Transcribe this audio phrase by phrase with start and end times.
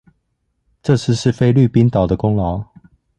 [0.81, 2.65] 這次是菲律賓島的功勞